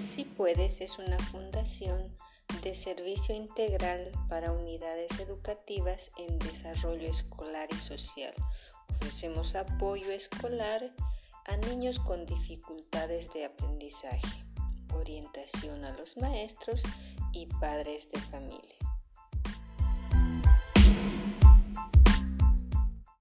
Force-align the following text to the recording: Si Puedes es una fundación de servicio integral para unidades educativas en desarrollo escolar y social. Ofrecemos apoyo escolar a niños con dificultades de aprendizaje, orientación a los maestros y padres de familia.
Si 0.00 0.24
Puedes 0.24 0.80
es 0.80 0.98
una 0.98 1.18
fundación 1.18 2.16
de 2.62 2.74
servicio 2.74 3.34
integral 3.34 4.10
para 4.28 4.52
unidades 4.52 5.18
educativas 5.18 6.10
en 6.16 6.38
desarrollo 6.38 7.08
escolar 7.08 7.68
y 7.70 7.76
social. 7.76 8.34
Ofrecemos 8.96 9.54
apoyo 9.54 10.10
escolar 10.10 10.94
a 11.46 11.56
niños 11.56 11.98
con 11.98 12.24
dificultades 12.26 13.32
de 13.32 13.44
aprendizaje, 13.44 14.44
orientación 14.94 15.84
a 15.84 15.96
los 15.96 16.16
maestros 16.16 16.82
y 17.32 17.46
padres 17.46 18.10
de 18.12 18.20
familia. 18.20 18.61